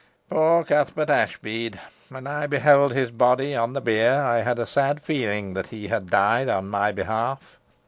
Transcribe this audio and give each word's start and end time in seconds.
Poor 0.31 0.63
Cuthbert 0.63 1.11
Ashbead! 1.11 1.79
when 2.09 2.25
I 2.25 2.47
beheld 2.47 2.91
his 2.91 3.11
body 3.11 3.53
on 3.55 3.73
the 3.73 3.81
bier, 3.81 4.15
I 4.25 4.39
had 4.41 4.57
a 4.57 4.65
sad 4.65 4.99
feeling 4.99 5.53
that 5.53 5.67
he 5.67 5.89
had 5.89 6.09
died 6.09 6.47
in 6.47 6.69
my 6.69 6.91
behalf." 6.91 7.59